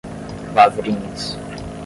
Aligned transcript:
Lavrinhas 0.55 1.37